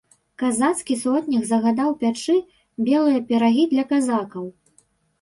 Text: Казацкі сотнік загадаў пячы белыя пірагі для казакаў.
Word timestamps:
Казацкі 0.43 0.97
сотнік 1.01 1.43
загадаў 1.51 1.93
пячы 2.01 2.37
белыя 2.91 3.23
пірагі 3.31 3.71
для 3.79 3.83
казакаў. 3.97 4.53